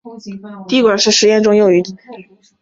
[0.67, 2.57] 滴管是实验室中用于转移少量液体的器皿。